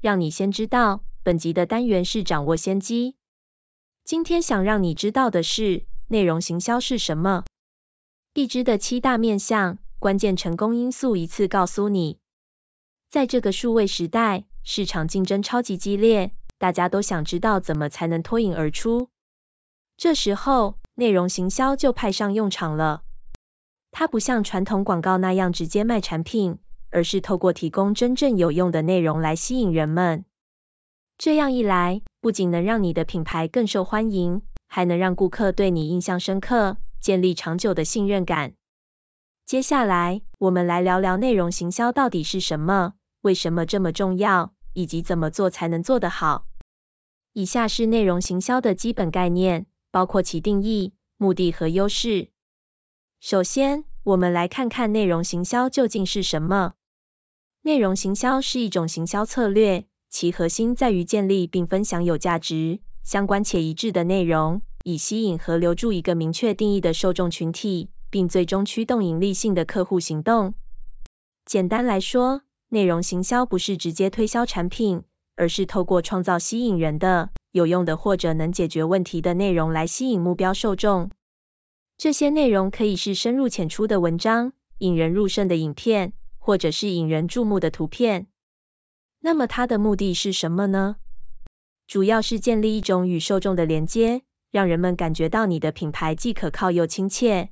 [0.00, 1.02] 让你先知道。
[1.22, 3.14] 本集的单元是掌握先机。
[4.04, 7.44] 今天想让你知道的是，内容行销是什么？
[8.32, 12.18] 一支的七大面向，关键成功因素，一次告诉你。
[13.10, 19.10] 在这个数位时代，市场竞争超级激烈，大家都想知道怎么才能脱颖而出。
[19.98, 23.02] 这时候，内容行销就派上用场了。
[23.90, 26.58] 它不像传统广告那样直接卖产品，
[26.90, 30.24] 而是透过提供真正有用的内容来吸引人们。
[31.18, 38.54] 这样一来，不仅能让你的品牌更受欢迎，还能让顾客对你印象深刻，建立长久的信任感。
[39.46, 46.46] 接下来，我们来聊聊内容行销到底是什么，为什么这么重要，以及怎么做才能做得好。
[47.32, 49.66] 以下是内容行销的基本概念。
[49.92, 52.28] 包括其定义、目的和优势。
[53.18, 56.74] 首先，我们来看看内容行销究竟是什么。
[57.62, 70.54] 内容行销是一种行销策略，其核心在于建立并分享有价值、相关且一致的内容，以吸引和留住一个明确定义的受众群体，并最终驱动盈利性的客户行动。
[71.44, 75.02] 简单来说，内容行销不是直接推销产品，
[75.36, 77.28] 而是透过创造吸引人的。
[77.52, 81.10] 有用的或者能解决问题的内容来吸引目标受众。
[81.98, 88.26] 这些内容可以是深入浅出的文章、引人入胜的影片，或者是引人注目的图片。
[89.20, 90.96] 那么它的目的是什么呢？
[91.86, 97.50] 主要是建立一种与受众的连接，让人们感觉到你的品牌既可靠又亲切。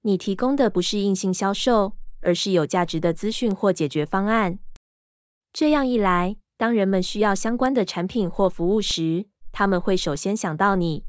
[0.00, 4.58] 你提供的不是硬性销售，而是有价值的资讯或解决方案。
[5.52, 11.04] 这样一来，当人们需要相关的产品或服务时，他们会首先想到你。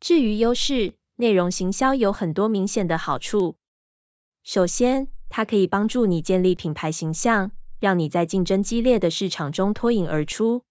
[0.00, 3.56] 至于优势，内容行销有很多明显的好处。
[4.42, 7.50] 首先，它可以帮助你建立品牌形象，
[7.80, 10.62] 让你在竞争激烈的市场中脱颖而出。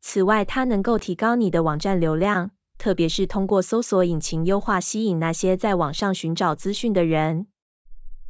[0.00, 7.46] 此外，它能够提高你的网站流量，特别是通过搜索引擎优化吸引那些在网上寻找资讯的人。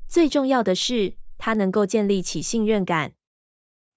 [0.08, 3.12] 最重要的是，它能够建立起信任感。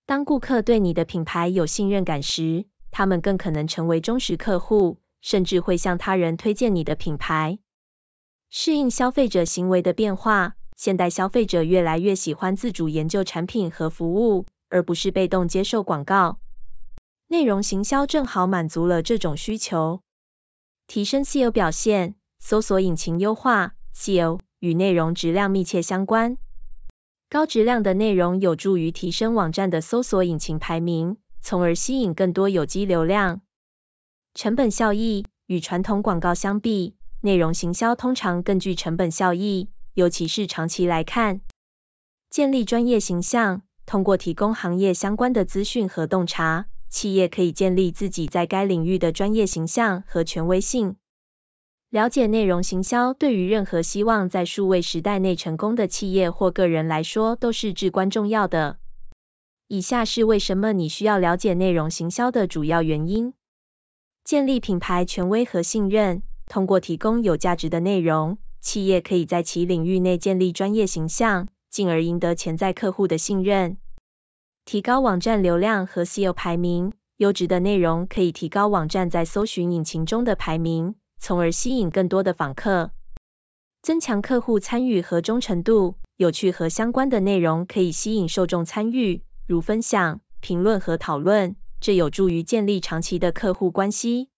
[0.05, 7.57] 当顾客对你的品牌有信任感时，他们更可能成为忠实客户，甚至会向他人推荐你的品牌。
[8.51, 16.37] 适应消费者行为的变化，现代消费者越来越喜欢自主研究产品和服务，而不是被动接受广告。
[17.27, 20.01] 内容行销正好满足了这种需求。
[20.85, 26.37] 提升 SEO 表现，搜索引擎优化 SEO 与内容质量密切相关。
[27.27, 33.41] 高质量的内容有助于提升网站的搜索引擎排名，从而吸引更多有机流量。
[34.35, 41.41] 成本效益与传统广告相比，内容行销通常更具成本效益，尤其是长期来看。
[42.29, 50.97] 建立专业形象，通过提供行业相关的资讯和洞察，企业可以建立自己在该领域的专业形象和权威性。
[51.89, 58.77] 了解内容行销对于任何希望在数位时代内成功的企业或个人来说都是至关重要的。
[59.67, 63.33] 以下是为什么你需要了解内容行销的主要原因：
[64.23, 66.21] 建立品牌权威和信任。
[66.45, 73.77] 通过提供有价值的内容，企业可以在其领域内建立专业形象，进而赢得潜在客户的信任。
[74.65, 76.93] 提高网站流量和 SEO 排名。
[77.17, 80.93] 优质的内容可以提高网站在搜寻引擎中的排名。
[81.19, 82.91] 从而吸引更多的访客，
[83.81, 85.95] 增强客户参与和忠诚度。
[86.15, 94.29] 有趣和相关的内容可以吸引受众参与，如分享、评论和讨论，这有助于建立长期的客户关系。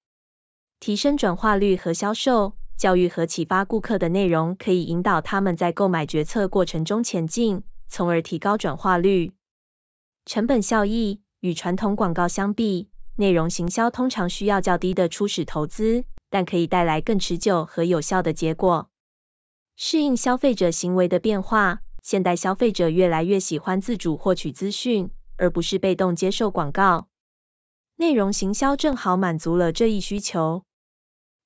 [0.79, 2.53] 提升转化率和销售。
[2.79, 9.33] 教育和启发顾客的内容可以引导他们在购买决策过程中前进，从而提高转化率。
[10.25, 16.05] 成本效益与传统广告相比，内容行销通常需要较低的初始投资。
[16.31, 18.91] 但可以带来更持久和有效的结果。
[19.75, 27.07] 适应消费者行为的变化，现代消费者越来越喜欢自主获取资讯，而不是被动接受广告。
[27.95, 30.63] 内容行销正好满足了这一需求。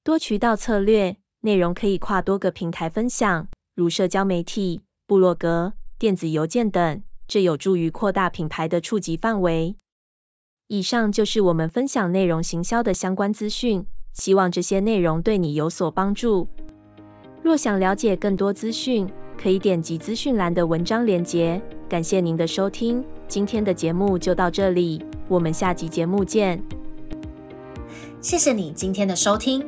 [0.03, 1.15] 多渠道策略，
[1.45, 9.75] 内容可以跨多个平台分享，如社交媒体、部落格、电子邮件等，这有助于扩大品牌的触及范围。
[10.67, 16.47] 以上就是我们分享内容行销的相关资讯，希望这些内容对你有所帮助。
[17.41, 21.61] 若想了解更多资讯，可以点击资讯栏的文章链接。
[21.89, 26.63] 感谢您的收听，今天的节目就到这里，我们下集节目见。
[28.21, 29.67] 谢谢你今天的收听。